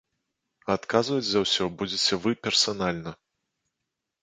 А 0.69 0.77
адказваць 0.79 1.25
за 1.27 1.39
ўсё 1.43 1.63
будзеце 1.83 2.13
вы 2.25 2.31
персанальна. 2.49 3.17